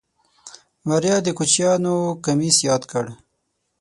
[0.87, 1.95] ماريا د کوچيانو
[2.25, 3.05] کميس ياد کړ.